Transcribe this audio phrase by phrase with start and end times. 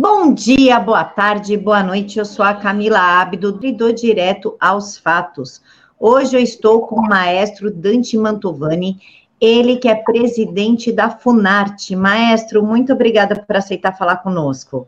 [0.00, 2.20] Bom dia, boa tarde, boa noite.
[2.20, 5.60] Eu sou a Camila Abdo e dou direto aos fatos.
[5.98, 9.00] Hoje eu estou com o maestro Dante Mantovani,
[9.40, 11.96] ele que é presidente da Funarte.
[11.96, 14.86] Maestro, muito obrigada por aceitar falar conosco.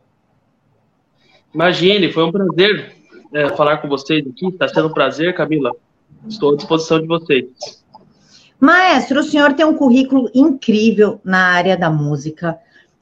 [1.52, 2.94] Imagine, foi um prazer
[3.34, 4.46] é, falar com vocês aqui.
[4.46, 5.72] Está sendo um prazer, Camila.
[6.28, 7.48] Estou à disposição de vocês.
[8.60, 12.60] Maestro, o senhor tem um currículo incrível na área da música.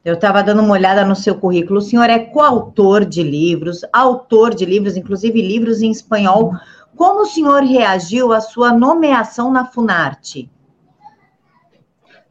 [0.09, 1.81] Eu estava dando uma olhada no seu currículo.
[1.81, 6.55] O senhor é coautor de livros, autor de livros, inclusive livros em espanhol.
[6.97, 10.51] Como o senhor reagiu à sua nomeação na Funarte?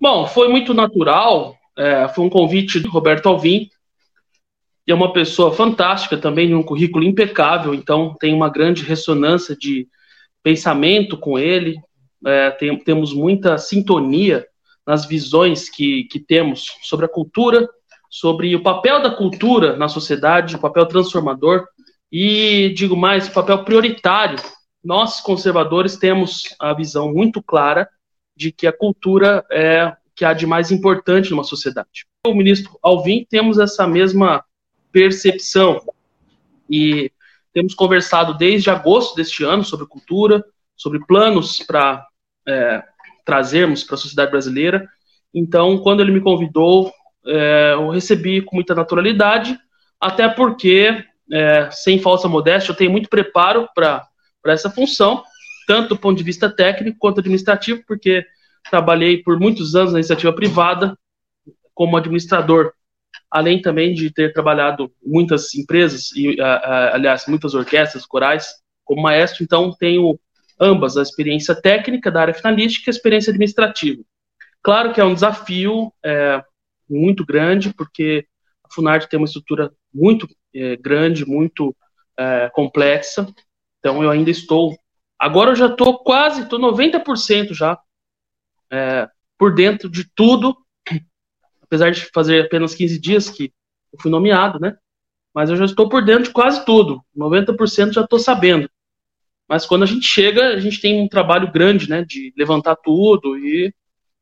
[0.02, 1.56] Bom, foi muito natural.
[1.78, 3.70] É, foi um convite do Roberto Alvim.
[4.88, 7.76] E é uma pessoa fantástica também, um currículo impecável.
[7.76, 9.88] Então, tem uma grande ressonância de
[10.42, 11.78] pensamento com ele.
[12.26, 14.48] É, tem, temos muita sintonia
[14.88, 17.68] nas visões que, que temos sobre a cultura,
[18.20, 21.68] sobre o papel da cultura na sociedade, o papel transformador
[22.12, 24.40] e, digo mais, o papel prioritário.
[24.84, 27.88] Nós, conservadores, temos a visão muito clara
[28.36, 32.08] de que a cultura é o que há de mais importante numa sociedade.
[32.26, 34.44] O ministro Alvim temos essa mesma
[34.92, 35.80] percepção
[36.68, 37.12] e
[37.54, 40.44] temos conversado desde agosto deste ano sobre cultura,
[40.76, 42.04] sobre planos para
[42.48, 42.84] é,
[43.24, 44.90] trazermos para a sociedade brasileira.
[45.32, 46.92] Então, quando ele me convidou,
[47.28, 49.58] é, eu recebi com muita naturalidade,
[50.00, 54.08] até porque, é, sem falsa modéstia, eu tenho muito preparo para
[54.46, 55.24] essa função,
[55.68, 58.26] tanto do ponto de vista técnico quanto administrativo, porque
[58.70, 60.98] trabalhei por muitos anos na iniciativa privada
[61.74, 62.72] como administrador,
[63.30, 66.38] além também de ter trabalhado muitas empresas e,
[66.92, 68.48] aliás, muitas orquestras, corais,
[68.84, 70.18] como maestro, então tenho
[70.60, 74.02] ambas, a experiência técnica da área finalística e a experiência administrativa.
[74.64, 76.44] Claro que é um desafio é,
[76.90, 78.26] muito grande, porque
[78.64, 81.76] a Funarte tem uma estrutura muito é, grande, muito
[82.18, 83.28] é, complexa,
[83.80, 84.78] então eu ainda estou.
[85.20, 87.80] Agora eu já estou quase, estou 90% já
[88.72, 90.56] é, por dentro de tudo,
[91.62, 93.54] apesar de fazer apenas 15 dias que
[93.94, 94.76] eu fui nomeado, né?
[95.34, 98.70] Mas eu já estou por dentro de quase tudo, 90% já estou sabendo.
[99.48, 103.38] Mas quando a gente chega, a gente tem um trabalho grande, né, de levantar tudo
[103.38, 103.74] e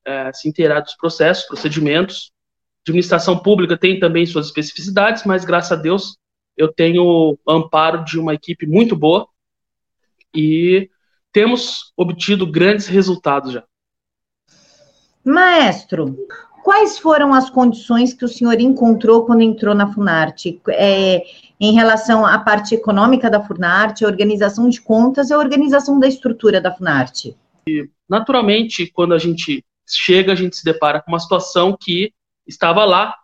[0.06, 2.32] é, se inteirar dos processos, procedimentos.
[2.86, 6.18] Administração pública tem também suas especificidades, mas graças a Deus
[6.56, 9.28] eu tenho amparo de uma equipe muito boa
[10.34, 10.90] e
[11.32, 13.64] temos obtido grandes resultados já.
[15.24, 16.16] Maestro,
[16.64, 20.62] quais foram as condições que o senhor encontrou quando entrou na Funarte?
[20.70, 21.24] É,
[21.60, 26.08] em relação à parte econômica da Funarte, a organização de contas e a organização da
[26.08, 27.36] estrutura da Funarte?
[27.68, 32.14] E, naturalmente, quando a gente chega, a gente se depara com uma situação que
[32.48, 33.16] estava lá,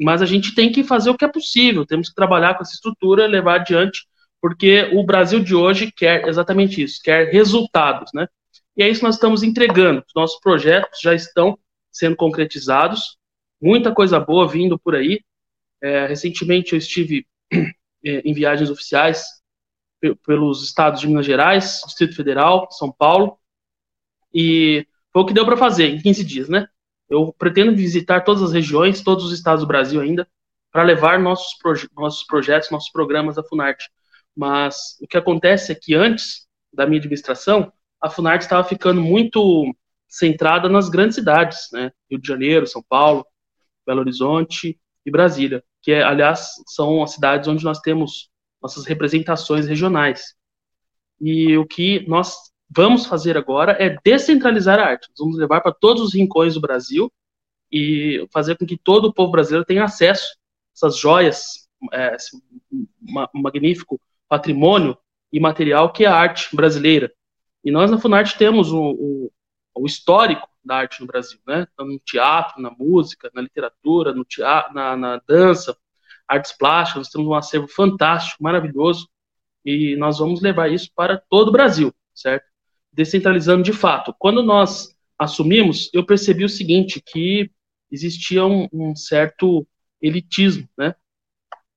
[0.00, 2.74] mas a gente tem que fazer o que é possível, temos que trabalhar com essa
[2.74, 4.06] estrutura, levar adiante,
[4.40, 8.28] porque o Brasil de hoje quer exatamente isso, quer resultados, né?
[8.76, 10.04] E é isso que nós estamos entregando.
[10.06, 11.58] Os nossos projetos já estão
[11.90, 13.18] sendo concretizados,
[13.60, 15.20] muita coisa boa vindo por aí.
[15.82, 19.24] É, recentemente eu estive é, em viagens oficiais
[20.24, 23.36] pelos estados de Minas Gerais, Distrito Federal, São Paulo,
[24.32, 26.68] e foi o que deu para fazer em 15 dias, né?
[27.08, 30.28] Eu pretendo visitar todas as regiões, todos os estados do Brasil ainda,
[30.70, 33.90] para levar nossos, proje nossos projetos, nossos programas da Funarte.
[34.36, 39.74] Mas o que acontece é que antes da minha administração, a Funarte estava ficando muito
[40.06, 41.90] centrada nas grandes cidades, né?
[42.10, 43.26] Rio de Janeiro, São Paulo,
[43.86, 48.30] Belo Horizonte e Brasília que, aliás, são as cidades onde nós temos
[48.60, 50.34] nossas representações regionais.
[51.20, 52.36] E o que nós
[52.70, 55.08] vamos fazer agora é descentralizar a arte.
[55.18, 57.12] Vamos levar para todos os rincões do Brasil
[57.70, 60.38] e fazer com que todo o povo brasileiro tenha acesso a
[60.74, 62.36] essas joias, é, esse
[63.34, 64.96] magnífico patrimônio
[65.32, 67.12] imaterial que é a arte brasileira.
[67.64, 69.32] E nós na Funarte temos o, o,
[69.74, 71.66] o histórico da arte no Brasil, né?
[71.72, 75.76] Então, no teatro, na música, na literatura, no teatro, na, na dança,
[76.26, 79.08] artes plásticas, nós temos um acervo fantástico, maravilhoso,
[79.64, 82.46] e nós vamos levar isso para todo o Brasil, certo?
[82.92, 84.14] Descentralizando de fato.
[84.18, 87.50] Quando nós assumimos, eu percebi o seguinte, que
[87.90, 89.66] existia um, um certo
[90.00, 90.94] elitismo, né?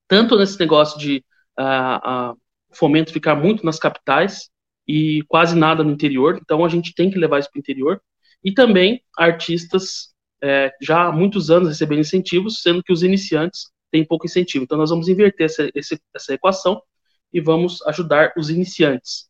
[0.07, 1.23] Tanto nesse negócio de
[1.59, 2.37] uh, uh,
[2.73, 4.49] fomento ficar muito nas capitais
[4.87, 8.01] e quase nada no interior, então a gente tem que levar isso para o interior,
[8.43, 10.11] e também artistas
[10.43, 14.63] é, já há muitos anos recebendo incentivos, sendo que os iniciantes têm pouco incentivo.
[14.63, 15.69] Então, nós vamos inverter essa,
[16.15, 16.81] essa equação
[17.31, 19.29] e vamos ajudar os iniciantes.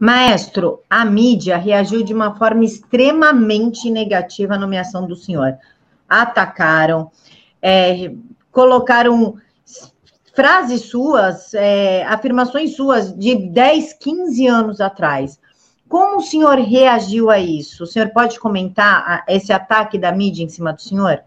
[0.00, 5.58] Maestro, a mídia reagiu de uma forma extremamente negativa à nomeação do senhor.
[6.08, 7.10] Atacaram,
[7.60, 8.10] é,
[8.50, 9.36] colocaram
[10.34, 15.38] frases suas, é, afirmações suas de 10, 15 anos atrás.
[15.86, 17.84] Como o senhor reagiu a isso?
[17.84, 21.22] O senhor pode comentar esse ataque da mídia em cima do senhor?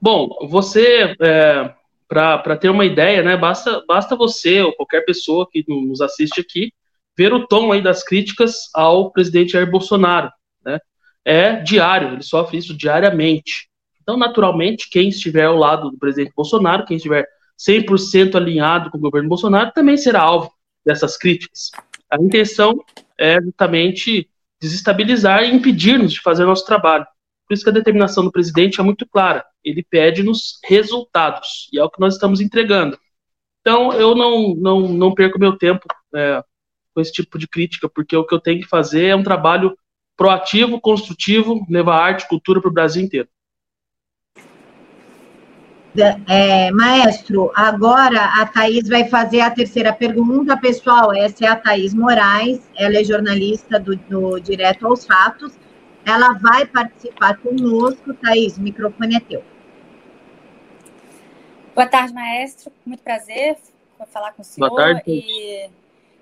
[0.00, 1.74] Bom, você, é,
[2.08, 6.72] para ter uma ideia, né, basta, basta você ou qualquer pessoa que nos assiste aqui
[7.16, 10.30] ver o tom aí das críticas ao presidente Jair Bolsonaro.
[10.64, 10.78] Né?
[11.24, 13.68] É diário, ele sofre isso diariamente.
[14.02, 17.26] Então, naturalmente, quem estiver ao lado do presidente Bolsonaro, quem estiver
[17.58, 20.52] 100% alinhado com o governo Bolsonaro, também será alvo
[20.84, 21.70] dessas críticas.
[22.10, 22.78] A intenção
[23.18, 24.30] é justamente
[24.60, 27.06] desestabilizar e impedir-nos de fazer nosso trabalho.
[27.48, 29.44] Por isso que a determinação do presidente é muito clara.
[29.64, 32.98] Ele pede-nos resultados, e é o que nós estamos entregando.
[33.60, 36.42] Então, eu não, não, não perco meu tempo é,
[36.96, 39.76] com esse tipo de crítica, porque o que eu tenho que fazer é um trabalho
[40.16, 43.28] proativo, construtivo, levar arte e cultura para o Brasil inteiro.
[46.26, 50.56] É, maestro, agora a Thaís vai fazer a terceira pergunta.
[50.56, 55.52] Pessoal, essa é a Thaís Moraes, ela é jornalista do, do Direto aos Fatos.
[56.04, 58.14] Ela vai participar conosco.
[58.14, 59.44] Thaís, o microfone é teu.
[61.74, 62.72] Boa tarde, maestro.
[62.86, 63.58] Muito prazer
[64.12, 65.02] falar com o senhor Boa tarde.
[65.06, 65.70] e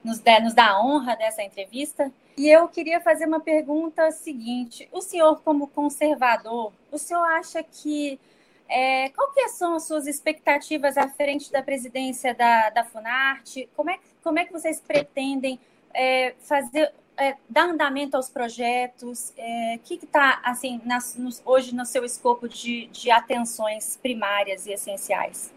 [0.05, 2.13] nos dá, nos dá a honra dessa entrevista.
[2.37, 8.21] E eu queria fazer uma pergunta seguinte: o senhor, como conservador, o senhor acha que
[8.69, 13.69] é, que são as suas expectativas à frente da presidência da, da Funarte?
[13.77, 15.59] Como é, como é que vocês pretendem
[15.93, 19.31] é, fazer, é, dar andamento aos projetos?
[19.31, 24.67] O é, que está, assim, nas, nos, hoje no seu escopo de, de atenções primárias
[24.67, 25.53] e essenciais?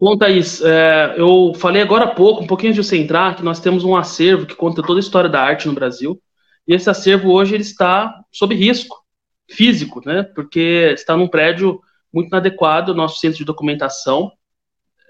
[0.00, 3.58] Bom, Thaís, é, eu falei agora há pouco, um pouquinho de você entrar, que nós
[3.58, 6.22] temos um acervo que conta toda a história da arte no Brasil,
[6.68, 8.96] e esse acervo hoje ele está sob risco
[9.50, 10.22] físico, né?
[10.22, 11.80] Porque está num prédio
[12.12, 14.30] muito inadequado, nosso centro de documentação,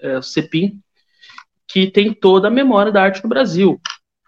[0.01, 0.79] é, o CEPIM,
[1.67, 3.79] que tem toda a memória da arte no Brasil.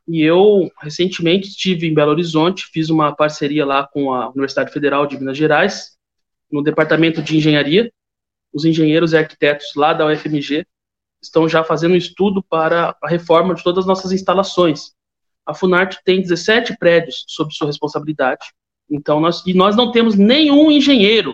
[0.08, 5.08] E eu, recentemente, estive em Belo Horizonte, fiz uma parceria lá com a Universidade Federal
[5.08, 5.98] de Minas Gerais,
[6.52, 7.92] no departamento de engenharia.
[8.54, 10.66] Os engenheiros e arquitetos lá da UFMG
[11.22, 14.94] estão já fazendo um estudo para a reforma de todas as nossas instalações.
[15.46, 18.46] A Funarte tem 17 prédios sob sua responsabilidade,
[18.92, 21.34] então, nós, e nós não temos nenhum engenheiro.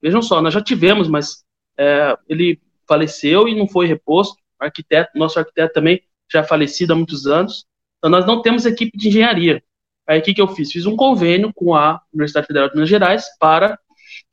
[0.00, 1.44] Vejam só, nós já tivemos, mas
[1.76, 4.36] é, ele faleceu e não foi reposto.
[4.58, 6.00] Arquiteto, nosso arquiteto também
[6.30, 7.66] já falecido há muitos anos.
[7.98, 9.62] Então, nós não temos equipe de engenharia.
[10.06, 10.70] Aí, o que, que eu fiz?
[10.70, 13.76] Fiz um convênio com a Universidade Federal de Minas Gerais para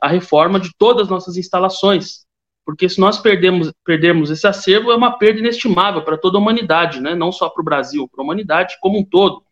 [0.01, 2.25] a reforma de todas as nossas instalações.
[2.65, 7.01] Porque se nós perdemos, perdermos esse acervo, é uma perda inestimável para toda a humanidade,
[7.01, 7.13] né?
[7.13, 9.43] não só para o Brasil, para a humanidade como um todo.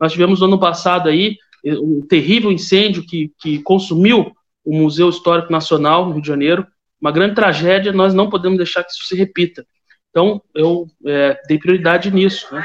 [0.00, 4.32] Nós tivemos no ano passado aí um terrível incêndio que, que consumiu
[4.64, 6.66] o Museu Histórico Nacional no Rio de Janeiro,
[7.00, 9.66] uma grande tragédia, nós não podemos deixar que isso se repita.
[10.10, 12.64] Então, eu é, dei prioridade nisso, né?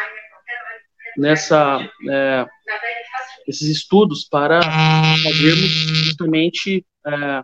[1.18, 1.80] nessa
[2.10, 2.46] é,
[3.48, 5.70] esses estudos para fazermos
[6.06, 7.44] justamente é,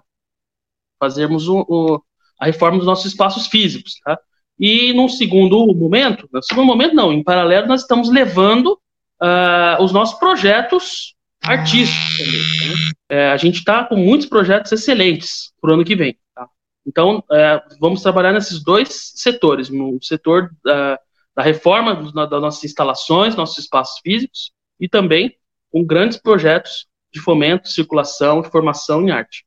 [1.00, 2.02] fazermos o, o,
[2.40, 4.20] a reforma dos nossos espaços físicos, tá?
[4.60, 8.80] E num segundo momento, no segundo momento não, em paralelo nós estamos levando
[9.22, 12.70] uh, os nossos projetos artísticos também.
[12.70, 12.92] Né?
[13.10, 16.16] É, a gente está com muitos projetos excelentes para o ano que vem.
[16.36, 16.48] Tá?
[16.86, 21.00] Então, é, vamos trabalhar nesses dois setores, no setor da,
[21.36, 25.36] da reforma das nossas instalações, nossos espaços físicos, e também
[25.72, 29.44] com grandes projetos de fomento, circulação, de formação em arte.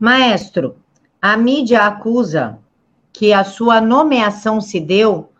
[0.00, 0.76] Maestro,
[1.20, 2.58] a mídia acusa
[3.12, 5.30] que a sua nomeação se deu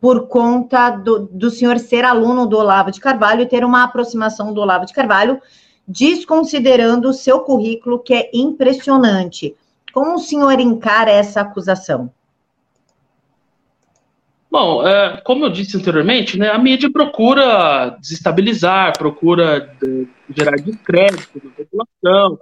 [0.00, 4.54] por conta do, do senhor ser aluno do Olavo de Carvalho e ter uma aproximação
[4.54, 5.42] do Olavo de Carvalho,
[5.86, 9.54] desconsiderando o seu currículo, que é impressionante.
[9.92, 12.10] Como o senhor encara essa acusação?
[14.50, 21.42] Bom, é, como eu disse anteriormente, né, a mídia procura desestabilizar, procura de, gerar descrédito
[21.44, 22.38] na população,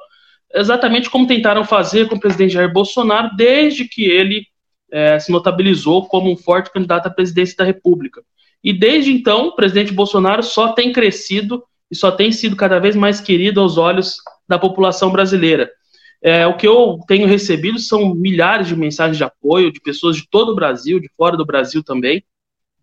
[0.56, 4.46] exatamente como tentaram fazer com o presidente Jair Bolsonaro desde que ele
[4.90, 8.22] é, se notabilizou como um forte candidato à presidência da República.
[8.62, 12.96] E desde então, o presidente Bolsonaro só tem crescido e só tem sido cada vez
[12.96, 14.16] mais querido aos olhos
[14.48, 15.70] da população brasileira.
[16.22, 20.28] É, o que eu tenho recebido são milhares de mensagens de apoio de pessoas de
[20.28, 22.24] todo o Brasil, de fora do Brasil também,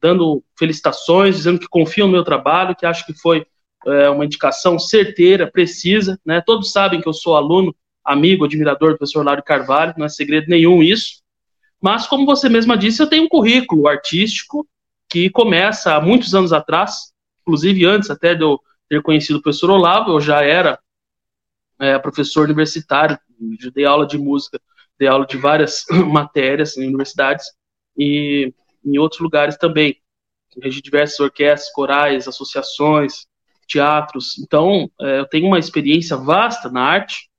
[0.02, 3.46] dando felicitações, dizendo que confiam no meu trabalho, que acham que foi
[3.86, 6.20] é, uma indicação certeira, precisa.
[6.26, 6.42] Né?
[6.42, 10.48] Todos sabem que eu sou aluno, amigo, admirador do professor Lário Carvalho, não é segredo
[10.50, 11.22] nenhum isso.
[11.82, 14.68] Mas, como você mesma disse, eu tenho um currículo artístico
[15.10, 17.12] que começa há muitos anos atrás,
[17.42, 18.60] inclusive antes até de eu
[18.90, 20.80] ter conhecido o professor Olavo, eu já era
[21.80, 23.18] é, professor universitário,
[23.74, 24.60] dei aula de música
[24.98, 27.46] dei aula de várias matérias em universidades
[27.98, 28.54] e
[28.86, 29.98] em outros lugares também.
[30.62, 33.26] Regi diversas orquestras, corais, associações,
[33.74, 34.38] teatros.
[34.40, 37.30] Então, é, eu tenho uma experiência vasta na arte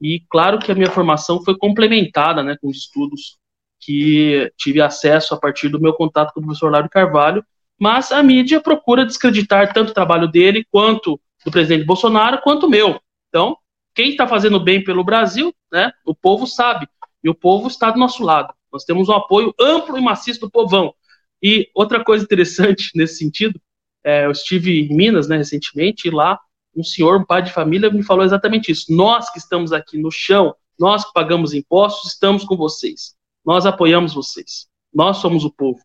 [0.00, 3.38] e claro que a minha formação foi complementada né, com os estudos
[3.80, 7.44] que tive acesso a partir do meu contato com o professor Lário Carvalho,
[7.78, 12.70] mas a mídia procura descreditar tanto o trabalho dele, quanto do presidente Bolsonaro, quanto o
[12.70, 13.00] meu.
[13.28, 13.56] Então,
[13.94, 16.88] quem está fazendo bem pelo Brasil, né, o povo sabe,
[17.22, 18.54] e o povo está do nosso lado.
[18.72, 20.94] Nós temos um apoio amplo e maciço do povão.
[21.42, 23.60] E outra coisa interessante nesse sentido,
[24.04, 26.38] é, eu estive em Minas né, recentemente, e lá
[26.76, 28.86] um senhor, um pai de família, me falou exatamente isso.
[28.94, 33.14] Nós que estamos aqui no chão, nós que pagamos impostos, estamos com vocês.
[33.44, 34.66] Nós apoiamos vocês.
[34.92, 35.80] Nós somos o povo.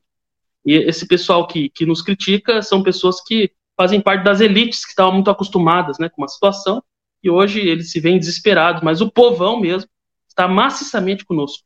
[0.65, 4.89] E esse pessoal que, que nos critica são pessoas que fazem parte das elites que
[4.89, 6.81] estavam muito acostumadas né, com uma situação
[7.23, 9.89] e hoje eles se veem desesperados, mas o povão mesmo
[10.27, 11.63] está maciçamente conosco.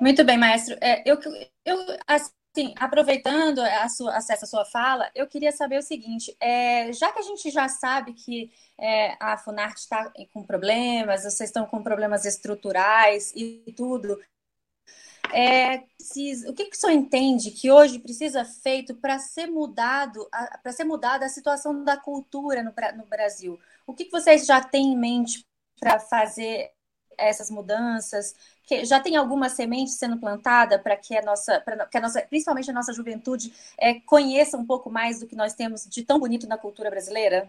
[0.00, 0.76] Muito bem, maestro.
[0.80, 1.18] É, eu,
[1.64, 2.30] eu, assim,
[2.76, 7.20] aproveitando a sua, acesso à sua fala, eu queria saber o seguinte: é, já que
[7.20, 12.24] a gente já sabe que é, a Funarte está com problemas, vocês estão com problemas
[12.24, 14.18] estruturais e tudo,
[15.32, 15.84] é,
[16.48, 20.28] o que, que o senhor entende que hoje precisa feito para ser mudado,
[20.62, 23.58] para ser mudada a situação da cultura no, no Brasil?
[23.86, 25.46] O que, que vocês já têm em mente
[25.78, 26.70] para fazer
[27.20, 28.34] essas mudanças?
[28.64, 32.70] Que já tem alguma semente sendo plantada para que a nossa, que a nossa, principalmente
[32.70, 36.48] a nossa juventude, é, conheça um pouco mais do que nós temos de tão bonito
[36.48, 37.48] na cultura brasileira?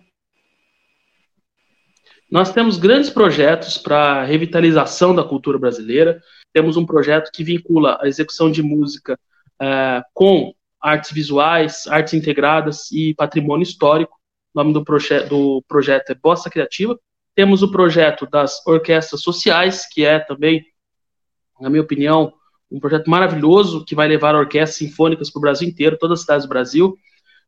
[2.29, 6.21] Nós temos grandes projetos para revitalização da cultura brasileira
[6.53, 9.17] temos um projeto que vincula a execução de música
[9.61, 14.19] é, com artes visuais, artes integradas e patrimônio histórico.
[14.53, 16.99] O nome do, proje do projeto é Bossa Criativa.
[17.35, 20.65] Temos o projeto das orquestras sociais, que é também,
[21.59, 22.33] na minha opinião,
[22.71, 26.45] um projeto maravilhoso que vai levar orquestras sinfônicas para o Brasil inteiro, todas as cidades
[26.45, 26.97] do Brasil.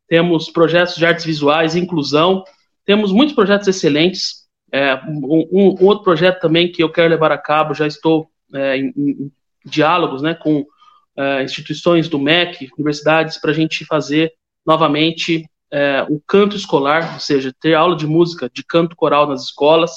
[0.08, 2.44] Temos projetos de artes visuais, inclusão.
[2.86, 4.44] Temos muitos projetos excelentes.
[4.72, 8.78] É, um, um, outro projeto também que eu quero levar a cabo, já estou é,
[8.78, 9.32] em, em,
[9.66, 10.66] diálogos né, com
[11.16, 14.34] é, instituições do MEC, universidades, para a gente fazer
[14.66, 19.44] novamente é, o canto escolar, ou seja, ter aula de música, de canto coral nas
[19.44, 19.92] escolas.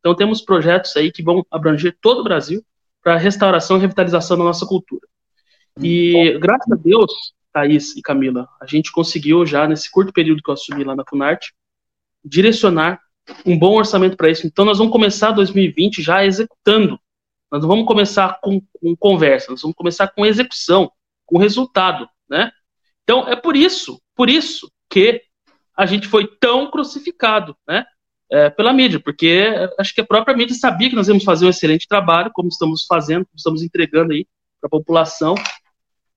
[0.00, 2.64] Então temos projetos aí que vão abranger todo o Brasil
[3.02, 5.06] para restauração e revitalização da nossa cultura.
[5.80, 7.12] E graças a Deus,
[7.52, 11.04] Thaís e Camila, a gente conseguiu já nesse curto período que eu assumi lá na
[11.08, 11.54] Funarte
[12.24, 13.00] direcionar
[13.46, 14.46] um bom orçamento para isso.
[14.46, 16.98] Então nós vamos começar 2020 já executando
[17.50, 20.90] nós não vamos começar com, com conversa, nós vamos começar com execução,
[21.26, 22.52] com resultado, né?
[23.02, 25.22] Então é por isso, por isso que
[25.76, 27.84] a gente foi tão crucificado, né?
[28.32, 31.50] É, pela mídia, porque acho que a própria mídia sabia que nós íamos fazer um
[31.50, 34.24] excelente trabalho, como estamos fazendo, como estamos entregando aí
[34.60, 35.34] para a população,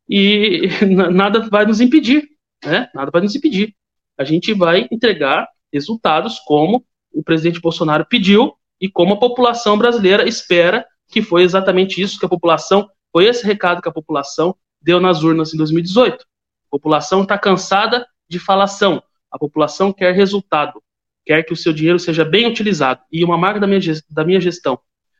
[0.07, 0.67] e
[1.11, 2.27] nada vai nos impedir,
[2.63, 2.89] né?
[2.93, 3.75] Nada vai nos impedir.
[4.17, 10.27] A gente vai entregar resultados como o presidente Bolsonaro pediu e como a população brasileira
[10.27, 14.99] espera que foi exatamente isso que a população, foi esse recado que a população deu
[14.99, 16.15] nas urnas em 2018.
[16.15, 16.25] A
[16.69, 19.01] população está cansada de falação,
[19.31, 20.81] a população quer resultado,
[21.25, 23.01] quer que o seu dinheiro seja bem utilizado.
[23.11, 24.79] E uma marca da minha, da minha gestão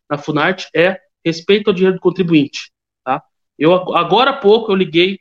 [0.10, 2.72] na Funarte é respeito ao dinheiro do contribuinte.
[3.04, 3.24] Tá?
[3.58, 5.20] Eu, agora há pouco eu liguei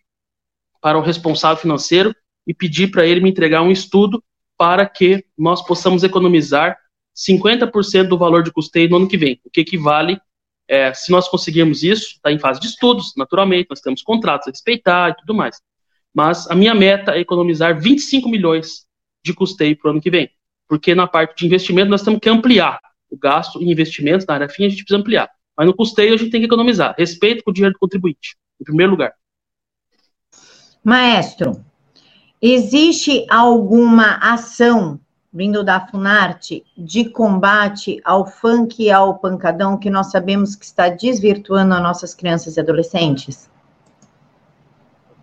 [0.80, 2.14] para o responsável financeiro
[2.46, 4.22] e pedi para ele me entregar um estudo
[4.58, 6.76] para que nós possamos economizar
[7.16, 10.20] 50% do valor de custeio no ano que vem, o que equivale
[10.68, 14.50] é, se nós conseguirmos isso, está em fase de estudos, naturalmente, nós temos contratos a
[14.50, 15.60] respeitar e tudo mais.
[16.14, 18.86] Mas a minha meta é economizar 25 milhões
[19.24, 20.30] de custeio para o ano que vem.
[20.68, 24.48] Porque na parte de investimento nós temos que ampliar o gasto em investimentos, na área
[24.48, 25.30] fim a gente precisa ampliar.
[25.56, 26.94] Mas no custeio a gente tem que economizar.
[26.98, 29.12] Respeito com o dinheiro do contribuinte, em primeiro lugar.
[30.82, 31.64] Maestro,
[32.40, 34.98] existe alguma ação
[35.32, 40.88] vindo da Funarte, de combate ao funk e ao pancadão que nós sabemos que está
[40.90, 43.50] desvirtuando as nossas crianças e adolescentes?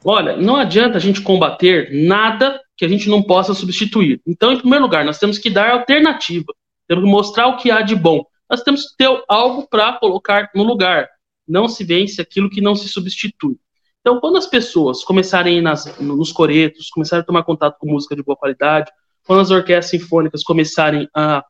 [0.04, 4.22] Olha, não adianta a gente combater nada que a gente não possa substituir.
[4.26, 6.54] Então, em primeiro lugar, nós temos que dar alternativa.
[6.88, 8.24] Temos que mostrar o que há de bom.
[8.50, 11.08] Nós temos que ter algo para colocar no lugar.
[11.48, 13.58] Não se vence aquilo que não se substitui.
[14.00, 18.24] Então, quando as pessoas começarem nas, nos coretos, começarem a tomar contato com música de
[18.24, 18.90] boa qualidade,
[19.26, 21.44] quando as orquestras sinfônicas começarem a,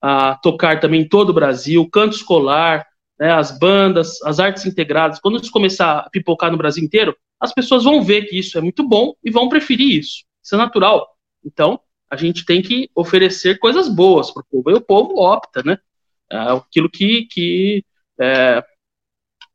[0.00, 2.86] a tocar também em todo o Brasil, canto escolar,
[3.18, 7.52] né, as bandas, as artes integradas, quando isso começar a pipocar no Brasil inteiro, as
[7.52, 10.24] pessoas vão ver que isso é muito bom e vão preferir isso.
[10.42, 11.06] Isso é natural.
[11.44, 14.70] Então, a gente tem que oferecer coisas boas para o povo.
[14.70, 15.78] E o povo opta, né?
[16.30, 17.84] É aquilo que, que
[18.20, 18.64] é,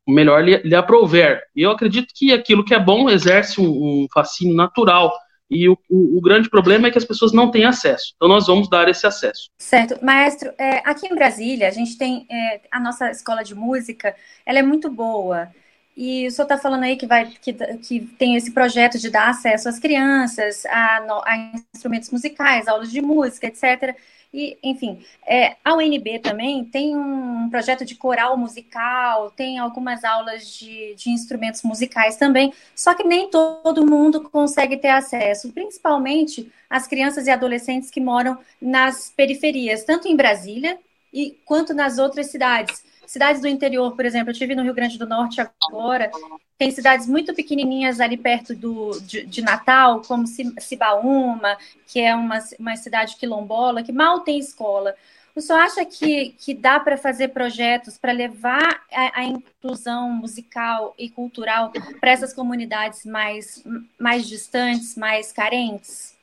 [0.06, 1.42] melhor lhe, lhe aprouver.
[1.54, 5.12] E eu acredito que aquilo que é bom exerce um, um fascínio natural.
[5.50, 8.14] E o, o, o, grande problema é que as pessoas não têm acesso.
[8.16, 9.50] Então, nós vamos dar esse acesso.
[9.58, 10.02] Certo.
[10.02, 14.58] Maestro, é, aqui em Brasília, a gente tem é, a nossa escola de música, ela
[14.58, 15.50] é muito boa.
[15.96, 19.28] E o senhor está falando aí que, vai, que, que tem esse projeto de dar
[19.28, 23.94] acesso às crianças a, a instrumentos musicais, aulas de música, etc.
[24.32, 30.48] E, enfim, é, a UNB também tem um projeto de coral musical, tem algumas aulas
[30.48, 36.86] de, de instrumentos musicais também, só que nem todo mundo consegue ter acesso, principalmente as
[36.86, 40.78] crianças e adolescentes que moram nas periferias, tanto em Brasília
[41.12, 42.82] e quanto nas outras cidades.
[43.06, 46.10] Cidades do interior, por exemplo, eu estive no Rio Grande do Norte agora,
[46.56, 52.38] tem cidades muito pequenininhas ali perto do, de, de Natal, como Cibaúma, que é uma,
[52.58, 54.94] uma cidade quilombola, que mal tem escola.
[55.34, 60.94] O senhor acha que, que dá para fazer projetos para levar a, a, inclusão musical
[60.98, 63.64] e cultural para essas comunidades mais,
[63.98, 66.14] mais distantes, mais carentes?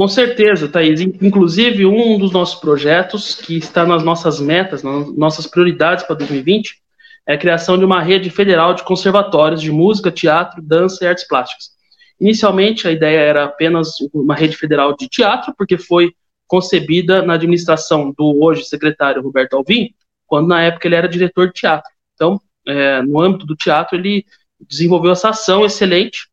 [0.00, 0.98] Com certeza, Thaís.
[1.02, 6.80] Inclusive, um dos nossos projetos, que está nas nossas metas, nas nossas prioridades para 2020,
[7.28, 11.28] é a criação de uma rede federal de conservatórios de música, teatro, dança e artes
[11.28, 11.72] plásticas.
[12.18, 16.14] Inicialmente, a ideia era apenas uma rede federal de teatro, porque foi
[16.46, 19.90] concebida na administração do hoje secretário Roberto Alvim,
[20.26, 21.92] quando na época ele era diretor de teatro.
[22.14, 24.24] Então, é, no âmbito do teatro, ele
[24.58, 26.26] desenvolveu essa ação excelente,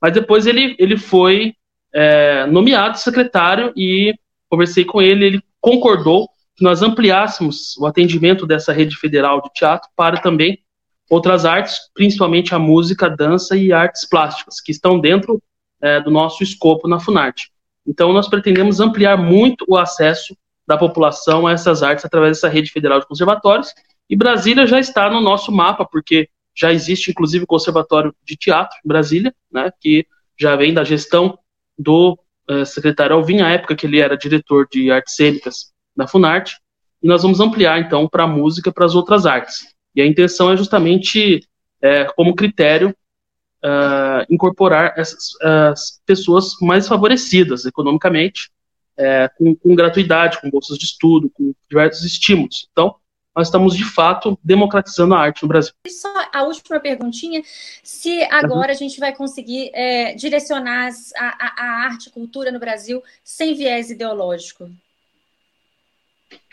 [0.00, 1.52] mas depois ele, ele foi
[1.92, 4.14] é, nomeado secretário e
[4.48, 9.88] conversei com ele, ele concordou que nós ampliássemos o atendimento dessa rede federal de teatro
[9.96, 10.58] para também
[11.08, 15.42] outras artes, principalmente a música, a dança e artes plásticas, que estão dentro
[15.80, 17.50] é, do nosso escopo na Funarte.
[17.86, 22.70] Então, nós pretendemos ampliar muito o acesso da população a essas artes através dessa rede
[22.70, 23.74] federal de conservatórios,
[24.08, 28.76] e Brasília já está no nosso mapa, porque já existe, inclusive, o Conservatório de Teatro
[28.84, 30.06] em Brasília, né, que
[30.38, 31.38] já vem da gestão
[31.80, 32.18] do
[32.50, 36.56] uh, secretário Alvim, à época que ele era diretor de artes cênicas da Funarte,
[37.02, 39.74] e nós vamos ampliar então para a música, para as outras artes.
[39.94, 41.40] E a intenção é justamente,
[41.80, 42.94] é, como critério,
[43.64, 48.50] uh, incorporar essas as pessoas mais favorecidas economicamente,
[48.96, 52.68] é, com, com, gratuidade, com bolsas de estudo, com diversos estímulos.
[52.70, 52.94] Então,
[53.36, 55.72] nós estamos de fato democratizando a arte no Brasil.
[55.86, 57.42] E só a última perguntinha:
[57.82, 58.70] se agora uhum.
[58.70, 63.54] a gente vai conseguir é, direcionar a, a, a arte e cultura no Brasil sem
[63.54, 64.68] viés ideológico?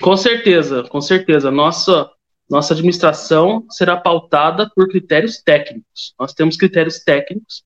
[0.01, 1.51] Com certeza, com certeza.
[1.51, 2.09] Nossa,
[2.49, 6.13] nossa administração será pautada por critérios técnicos.
[6.19, 7.63] Nós temos critérios técnicos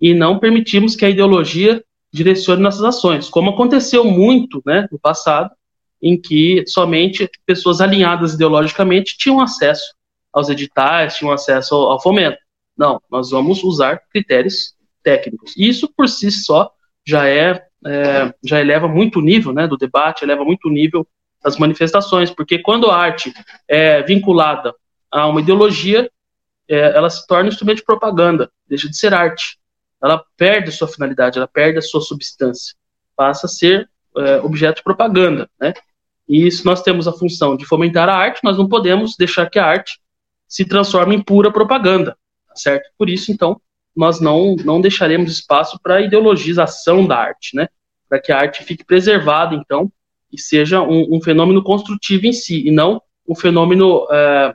[0.00, 5.50] e não permitimos que a ideologia direcione nossas ações, como aconteceu muito né, no passado,
[6.02, 9.94] em que somente pessoas alinhadas ideologicamente tinham acesso
[10.32, 12.38] aos editais, tinham acesso ao, fomento.
[12.76, 15.54] Não, nós vamos usar critérios técnicos.
[15.56, 16.70] Isso por si só
[17.06, 21.06] já é, é já eleva muito o nível né, do debate, eleva muito o nível
[21.42, 23.32] das manifestações, porque quando a arte
[23.68, 24.74] é vinculada
[25.10, 26.10] a uma ideologia,
[26.68, 29.58] é, ela se torna um instrumento de propaganda, deixa de ser arte.
[30.02, 32.74] Ela perde sua finalidade, ela perde a sua substância,
[33.14, 35.74] passa a ser é, objeto de propaganda, né?
[36.28, 39.58] E se nós temos a função de fomentar a arte, nós não podemos deixar que
[39.58, 40.00] a arte
[40.46, 42.16] se transforme em pura propaganda,
[42.48, 42.90] tá certo?
[42.96, 43.60] Por isso, então,
[43.94, 47.68] nós não, não deixaremos espaço para a ideologização da arte, né?
[48.08, 49.90] Para que a arte fique preservada, então,
[50.30, 54.54] e seja um, um, fenômeno construtivo em si, e não um fenômeno é,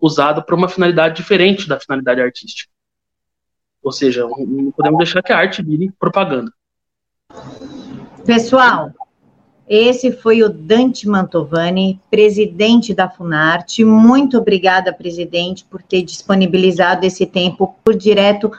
[0.00, 2.70] usado para uma finalidade diferente da finalidade artística.
[3.82, 6.52] Ou seja, não podemos deixar que a arte vire propaganda.
[8.24, 8.92] Pessoal,
[9.68, 13.84] esse foi o Dante Mantovani, presidente da Funarte.
[13.84, 18.52] Muito obrigada, presidente, por ter disponibilizado esse tempo por direto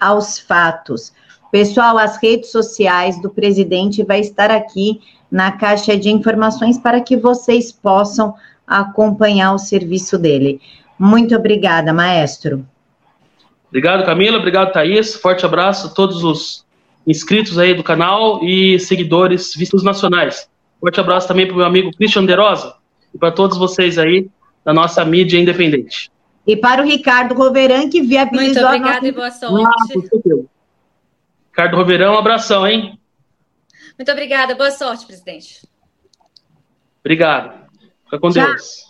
[0.00, 1.12] aos fatos.
[1.52, 5.00] Pessoal, as redes sociais do presidente vai estar aqui
[5.30, 8.34] na caixa de informações para que vocês possam
[8.66, 10.60] acompanhar o serviço dele.
[10.98, 12.66] Muito obrigada, maestro.
[13.68, 14.38] Obrigado, Camila.
[14.38, 15.14] Obrigado, Thaís.
[15.14, 16.64] Forte abraço a todos os
[17.06, 20.48] inscritos aí do canal e seguidores vistos nacionais.
[20.84, 22.76] Forte abraço também para o meu amigo Christian Derosa
[23.14, 24.28] e para todos vocês aí
[24.62, 26.12] da nossa mídia independente.
[26.46, 29.08] E para o Ricardo Roveran, que viabilizou Muito obrigada nossa...
[29.08, 29.64] e boa sorte.
[29.66, 30.44] Ah,
[31.48, 33.00] Ricardo Roverão, um abração, hein?
[33.98, 34.54] Muito obrigada.
[34.54, 35.66] Boa sorte, presidente.
[37.00, 37.66] Obrigado.
[38.04, 38.46] Fica com Tchau.
[38.46, 38.82] Deus.